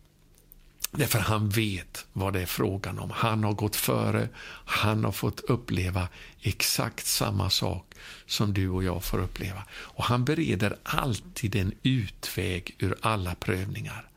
[0.91, 3.11] Därför han vet vad det är frågan om.
[3.11, 4.29] Han har gått före,
[4.65, 6.07] han har fått uppleva
[6.41, 7.93] exakt samma sak
[8.25, 9.63] som du och jag får uppleva.
[9.71, 14.09] Och han bereder alltid en utväg ur alla prövningar.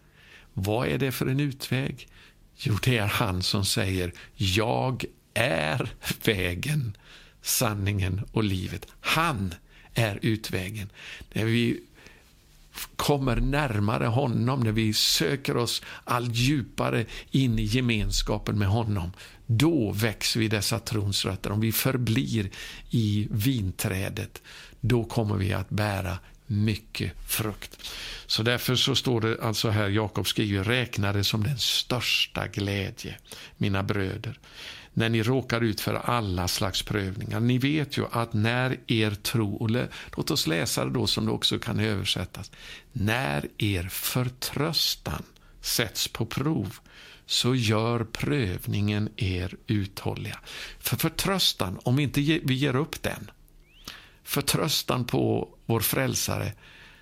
[0.63, 2.09] Vad är det för en utväg?
[2.57, 5.05] Jo, det är han som säger Jag
[5.35, 5.91] är
[6.25, 6.97] vägen,
[7.43, 8.87] sanningen och livet.
[9.01, 9.55] Han
[9.95, 10.89] är utvägen.
[11.33, 11.81] När vi
[12.97, 19.13] kommer närmare honom, när vi söker oss allt djupare in i gemenskapen med honom,
[19.47, 21.53] då växer vi dessa trons rötter.
[21.53, 22.51] Om vi förblir
[22.91, 24.43] i vinträdet,
[24.81, 26.19] då kommer vi att bära
[26.51, 27.91] mycket frukt.
[28.27, 33.17] Så därför så står det alltså här, Jakob skriver, räkna det som den största glädje,
[33.57, 34.39] mina bröder,
[34.93, 37.41] när ni råkar ut för alla slags prövningar.
[37.41, 39.71] Ni vet ju att när er tro, och
[40.17, 42.51] låt oss läsa det då som det också kan översättas,
[42.93, 45.23] när er förtröstan
[45.61, 46.79] sätts på prov,
[47.27, 50.39] så gör prövningen er uthålliga.
[50.79, 53.31] För förtröstan, om inte vi ger upp den,
[54.31, 56.53] förtröstan på vår frälsare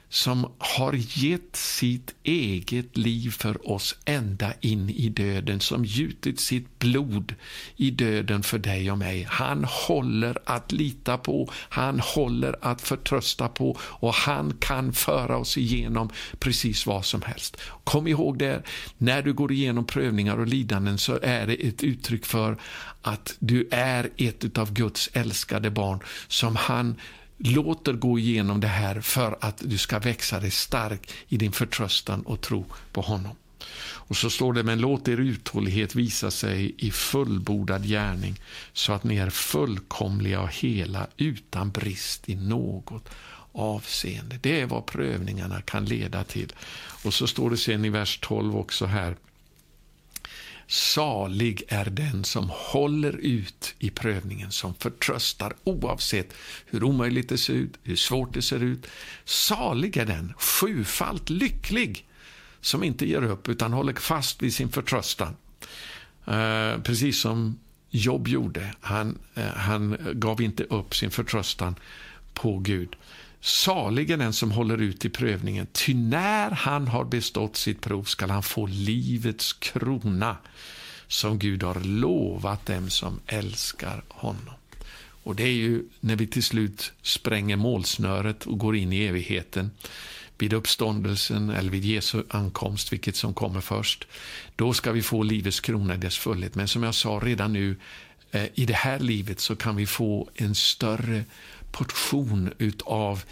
[0.09, 6.79] som har gett sitt eget liv för oss ända in i döden, som gjutit sitt
[6.79, 7.35] blod
[7.77, 9.27] i döden för dig och mig.
[9.31, 15.59] Han håller att lita på, han håller att förtrösta på och han kan föra oss
[15.59, 17.57] igenom precis vad som helst.
[17.85, 18.63] Kom ihåg det,
[18.99, 22.57] när du går igenom prövningar och lidanden så är det ett uttryck för
[23.03, 26.97] att du är ett av Guds älskade barn som han
[27.39, 32.23] låter gå igenom det här för att du ska växa dig stark i din förtröstan
[32.23, 33.37] och tro på honom.
[33.81, 38.41] Och så står det, men låt er uthållighet visa sig i fullbordad gärning
[38.73, 43.09] så att ni är fullkomliga och hela utan brist i något
[43.53, 44.39] avseende.
[44.43, 46.53] Det är vad prövningarna kan leda till.
[47.05, 49.17] Och så står det sen i vers 12 också här,
[50.71, 56.35] Salig är den som håller ut i prövningen, som förtröstar oavsett
[56.67, 58.87] hur omöjligt det ser ut, hur svårt det ser ut.
[59.25, 62.07] Salig är den, sjufalt lycklig,
[62.61, 65.37] som inte ger upp utan håller fast vid sin förtröstan.
[66.27, 67.59] Eh, precis som
[67.91, 68.75] Jobb gjorde.
[68.81, 71.75] Han, eh, han gav inte upp sin förtröstan
[72.35, 72.97] på Gud.
[73.41, 78.03] Salig är den som håller ut i prövningen, ty när han har bestått sitt prov
[78.03, 80.37] skall han få livets krona
[81.07, 84.55] som Gud har lovat dem som älskar honom.
[85.23, 89.71] Och det är ju när vi till slut spränger målsnöret och går in i evigheten
[90.39, 94.07] vid uppståndelsen eller vid Jesu ankomst, vilket som kommer först.
[94.57, 96.55] Då ska vi få livets krona i dess fullhet.
[96.55, 97.77] Men som jag sa redan nu,
[98.31, 101.25] eh, i det här livet så kan vi få en större
[101.73, 103.23] portion utav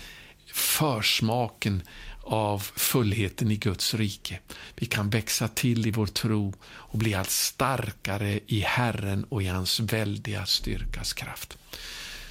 [0.52, 1.82] försmaken
[2.26, 4.38] av fullheten i Guds rike.
[4.76, 9.46] Vi kan växa till i vår tro och bli allt starkare i Herren och i
[9.46, 11.58] hans väldiga styrkas kraft.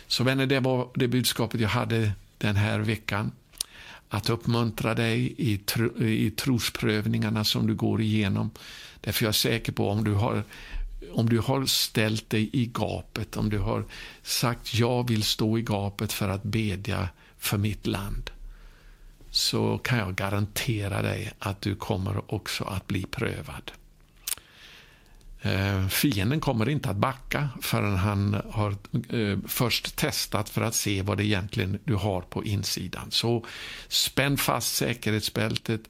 [0.08, 3.32] Så vänner, det var det budskapet jag hade den här veckan.
[4.10, 8.52] Att uppmuntra dig i, tro, i trosprövningarna som du går igenom.
[9.02, 10.44] Därför jag är säker på om du har
[11.12, 13.86] om du har ställt dig i gapet, om du har
[14.24, 18.32] sagt jag vill stå i gapet för att bedja för mitt land,
[19.32, 23.72] så kan jag garantera dig att du kommer också att bli prövad.
[25.46, 28.76] Eh, fienden kommer inte att backa förrän han har
[29.10, 33.12] eh, först testat för att se vad det egentligen du har på insidan.
[33.12, 33.46] Så
[33.88, 35.82] spänn fast säkerhetsbältet,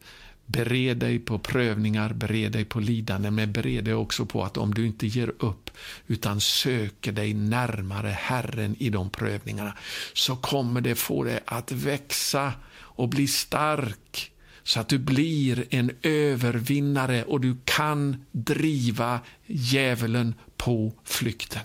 [0.45, 4.73] Bered dig på prövningar, bered dig på lidande, men bered dig också på att om
[4.73, 5.69] du inte ger upp
[6.07, 9.77] utan söker dig närmare Herren i de prövningarna
[10.13, 14.31] så kommer det få dig att växa och bli stark
[14.63, 21.61] så att du blir en övervinnare och du kan driva djävulen på flykten.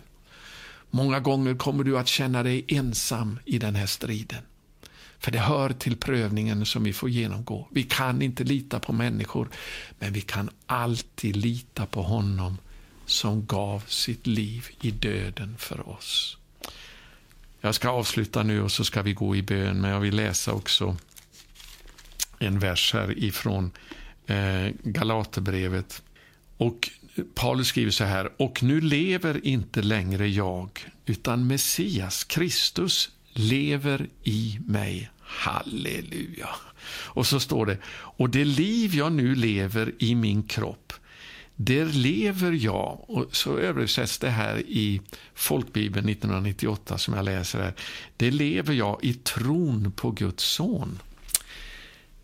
[0.90, 4.42] Många gånger kommer du att känna dig ensam i den här striden.
[5.20, 7.68] För det hör till prövningen som vi får genomgå.
[7.70, 9.48] Vi kan inte lita på människor,
[9.98, 12.58] men vi kan alltid lita på honom
[13.06, 16.36] som gav sitt liv i döden för oss.
[17.60, 20.52] Jag ska avsluta nu och så ska vi gå i bön, men jag vill läsa
[20.52, 20.96] också
[22.38, 23.70] en vers här ifrån
[24.26, 26.02] eh, Galaterbrevet.
[26.56, 26.90] Och
[27.34, 34.58] Paulus skriver så här, och nu lever inte längre jag, utan Messias, Kristus, lever i
[34.66, 35.10] mig.
[35.20, 36.48] Halleluja.
[36.88, 40.92] Och så står det, och det liv jag nu lever i min kropp,
[41.56, 45.00] där lever jag, och så översätts det här i
[45.34, 47.74] Folkbibeln 1998 som jag läser här,
[48.16, 50.98] det lever jag i tron på Guds son.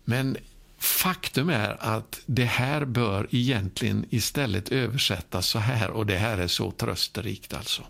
[0.05, 0.37] Men
[0.77, 6.47] faktum är att det här bör egentligen istället översättas så här, och det här är
[6.47, 7.83] så trösterikt alltså.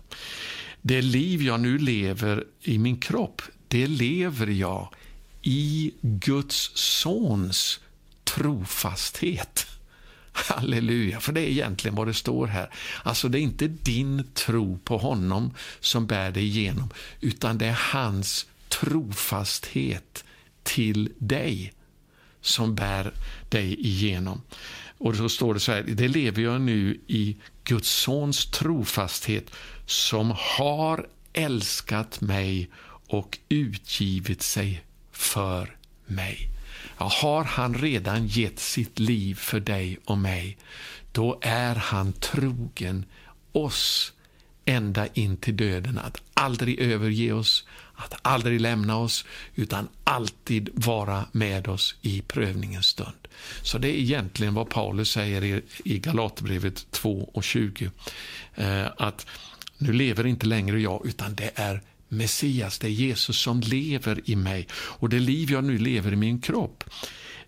[0.88, 4.88] Det liv jag nu lever i min kropp, det lever jag
[5.42, 7.80] i Guds sons
[8.24, 9.66] trofasthet.
[10.32, 12.70] Halleluja, för det är egentligen vad det står här.
[13.02, 17.78] Alltså det är inte din tro på honom som bär dig igenom, utan det är
[17.92, 20.24] hans trofasthet
[20.62, 21.72] till dig
[22.40, 23.12] som bär
[23.48, 24.42] dig igenom.
[24.98, 29.50] Och så står det så här, det lever jag nu i Guds sons trofasthet
[29.88, 32.70] som har älskat mig
[33.06, 35.76] och utgivit sig för
[36.06, 36.48] mig.
[36.98, 40.58] Ja, har han redan gett sitt liv för dig och mig,
[41.12, 43.04] då är han trogen
[43.52, 44.12] oss
[44.64, 47.64] ända in till döden, att aldrig överge oss,
[47.94, 49.24] att aldrig lämna oss,
[49.54, 53.28] utan alltid vara med oss i prövningens stund.
[53.62, 57.90] Så det är egentligen vad Paulus säger i Galaterbrevet 2 och 20,
[58.54, 59.26] eh, att
[59.78, 64.36] nu lever inte längre jag, utan det är Messias, det är Jesus som lever i
[64.36, 64.68] mig.
[64.72, 66.84] Och det liv jag nu lever i min kropp,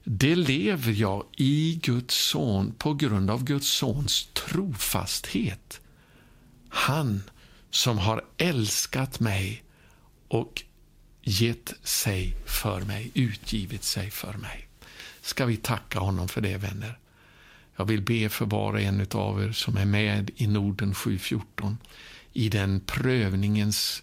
[0.05, 5.81] det lever jag i Guds son på grund av Guds sons trofasthet.
[6.69, 7.23] Han
[7.71, 9.63] som har älskat mig
[10.29, 10.63] och
[11.23, 14.69] gett sig för mig, utgivit sig för mig.
[15.21, 16.99] Ska vi tacka honom för det, vänner?
[17.77, 21.79] Jag vill be för var och en av er som är med i Norden 714
[22.33, 24.03] i den prövningens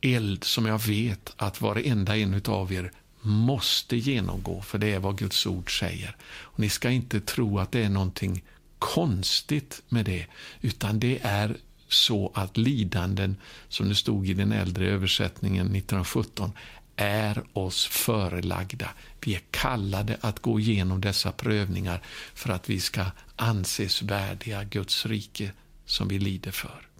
[0.00, 5.18] eld som jag vet att varenda en av er måste genomgå, för det är vad
[5.18, 6.16] Guds ord säger.
[6.24, 8.42] Och ni ska inte tro att det är någonting
[8.78, 10.26] konstigt med det,
[10.60, 11.56] utan det är
[11.88, 13.36] så att lidanden,
[13.68, 16.52] som det stod i den äldre översättningen 1917,
[16.96, 18.88] är oss förelagda.
[19.24, 22.02] Vi är kallade att gå igenom dessa prövningar
[22.34, 23.04] för att vi ska
[23.36, 25.52] anses värdiga Guds rike
[25.86, 26.91] som vi lider för.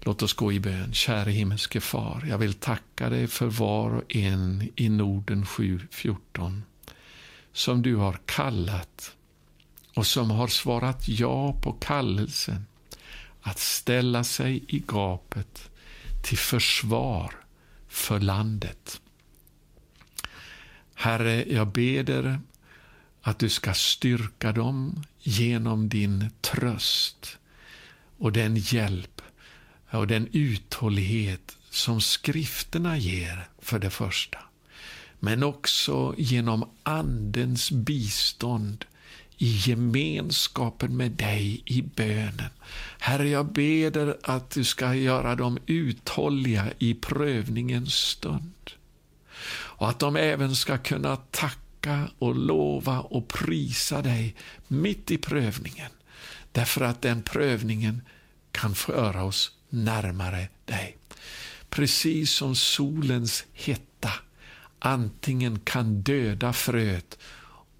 [0.00, 0.92] Låt oss gå i bön.
[0.92, 6.62] Käre himmelske far, jag vill tacka dig för var och en i Norden 714
[7.52, 9.16] som du har kallat
[9.94, 12.66] och som har svarat ja på kallelsen
[13.40, 15.70] att ställa sig i gapet
[16.22, 17.34] till försvar
[17.88, 19.00] för landet.
[20.94, 22.40] Herre, jag ber
[23.22, 27.38] att du ska styrka dem genom din tröst
[28.18, 29.19] och den hjälp
[29.90, 34.38] och den uthållighet som skrifterna ger för det första.
[35.18, 38.84] Men också genom Andens bistånd
[39.38, 42.50] i gemenskapen med dig i bönen.
[42.98, 48.70] Herre, jag ber att du ska göra dem uthålliga i prövningens stund.
[49.52, 54.34] Och att de även ska kunna tacka och lova och prisa dig
[54.68, 55.90] mitt i prövningen.
[56.52, 58.02] Därför att den prövningen
[58.52, 60.96] kan föra oss närmare dig.
[61.70, 64.12] Precis som solens hetta
[64.78, 67.18] antingen kan döda fröet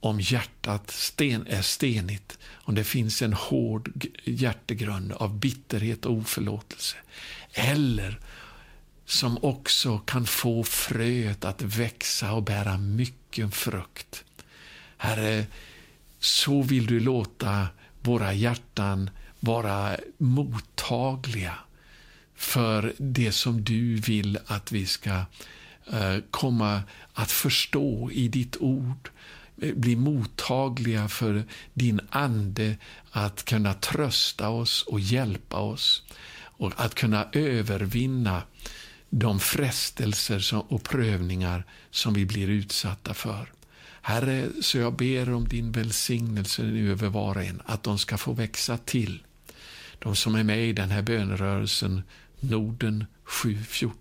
[0.00, 6.96] om hjärtat sten är stenigt, om det finns en hård hjärtegrund av bitterhet och oförlåtelse.
[7.52, 8.20] Eller
[9.04, 14.24] som också kan få fröet att växa och bära mycket frukt.
[14.96, 15.46] Herre,
[16.18, 17.68] så vill du låta
[18.00, 19.10] våra hjärtan
[19.40, 21.54] vara mottagliga
[22.40, 25.24] för det som du vill att vi ska
[25.92, 26.82] eh, komma
[27.12, 29.10] att förstå i ditt ord
[29.62, 32.76] eh, bli mottagliga för din ande
[33.10, 36.02] att kunna trösta oss och hjälpa oss
[36.40, 38.42] och att kunna övervinna
[39.10, 43.52] de frestelser och prövningar som vi blir utsatta för.
[44.02, 48.18] Herre, så jag ber om din välsignelse nu över var och en, att de ska
[48.18, 49.22] få växa till.
[49.98, 52.02] De som är med i den här bönerörelsen
[52.40, 53.92] Norden 7.14.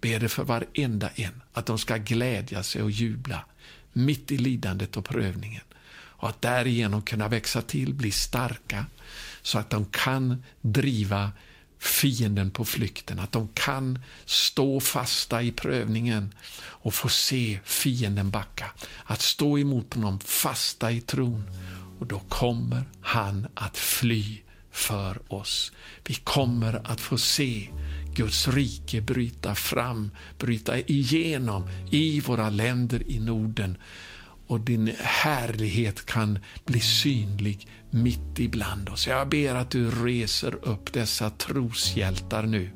[0.00, 3.44] Ber det för varenda en, att de ska glädja sig och jubla
[3.92, 5.62] mitt i lidandet och prövningen
[6.18, 8.86] och att därigenom kunna växa till, bli starka
[9.42, 11.32] så att de kan driva
[11.78, 18.70] fienden på flykten, att de kan stå fasta i prövningen och få se fienden backa.
[19.04, 21.44] Att stå emot honom fasta i tron
[21.98, 24.38] och då kommer han att fly
[24.76, 25.72] för oss.
[26.04, 27.68] Vi kommer att få se
[28.14, 33.78] Guds rike bryta fram, bryta igenom i våra länder i Norden
[34.46, 39.06] och din härlighet kan bli synlig mitt ibland oss.
[39.06, 42.70] Jag ber att du reser upp dessa troshjältar nu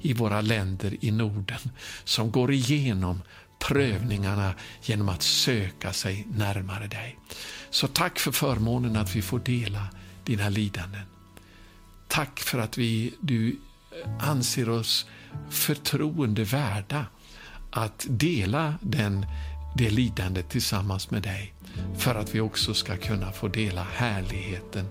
[0.00, 1.70] i våra länder i Norden
[2.04, 3.22] som går igenom
[3.68, 7.18] prövningarna genom att söka sig närmare dig.
[7.70, 9.88] Så tack för förmånen att vi får dela
[10.24, 11.13] dina lidanden.
[12.14, 15.06] Tack för att vi, du eh, anser oss
[15.50, 17.06] förtroendevärda
[17.70, 19.26] att dela den
[19.76, 21.54] det lidandet tillsammans med dig
[21.98, 24.86] för att vi också ska kunna få dela härligheten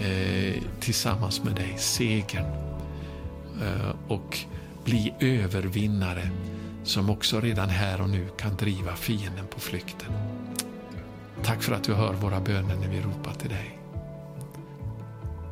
[0.00, 2.46] eh, tillsammans med dig, segern
[3.62, 4.38] eh, och
[4.84, 6.30] bli övervinnare
[6.84, 10.12] som också redan här och nu kan driva fienden på flykten.
[11.44, 13.83] Tack för att du hör våra böner när vi ropar till dig.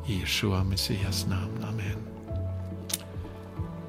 [0.07, 1.63] I Jeshua Messias namn.
[1.63, 1.97] Amen.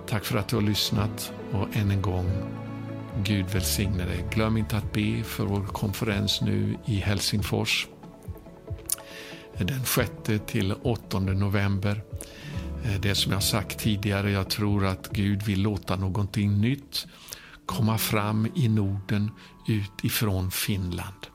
[0.06, 2.30] Tack för att du har lyssnat och än en gång,
[3.22, 4.24] Gud välsigne dig.
[4.30, 7.88] Glöm inte att be för vår konferens nu i Helsingfors
[9.58, 10.10] den 6
[10.46, 12.02] till 8 november.
[12.84, 17.06] Eh, det som jag sagt tidigare, jag tror att Gud vill låta någonting nytt
[17.66, 19.30] komma fram i Norden
[19.68, 21.33] utifrån Finland.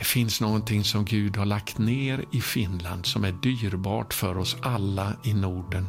[0.00, 4.56] Det finns någonting som Gud har lagt ner i Finland som är dyrbart för oss
[4.62, 5.86] alla i Norden.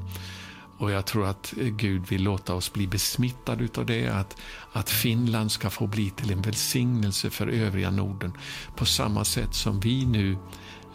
[0.78, 4.38] Och jag tror att Gud vill låta oss bli besmittade av det, att,
[4.72, 8.34] att Finland ska få bli till en välsignelse för övriga Norden.
[8.76, 10.38] På samma sätt som vi nu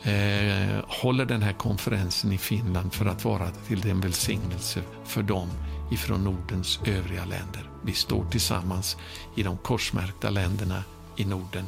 [0.03, 5.49] eh, håller den här konferensen i Finland för att vara till en välsignelse för dem
[5.91, 7.71] ifrån Nordens övriga länder.
[7.85, 8.97] Vi står tillsammans
[9.35, 10.85] i de korsmärkta länderna
[11.17, 11.67] i Norden.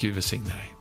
[0.00, 0.74] Gud välsigne dig.